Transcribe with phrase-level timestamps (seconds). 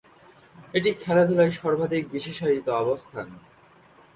[0.73, 3.27] এটি খেলাধুলায় সর্বাধিক বিশেষায়িত অবস্থান।